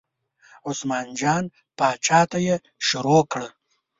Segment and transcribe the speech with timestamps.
[0.69, 1.43] عثمان جان
[1.77, 2.55] پاچا ته یې
[2.87, 3.47] شروع کړه.